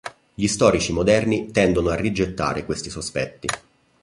Gli 0.33 0.47
storici 0.47 0.93
moderni 0.93 1.51
tendono 1.51 1.91
a 1.91 1.95
rigettare 1.95 2.65
questi 2.65 2.89
sospetti. 2.89 3.47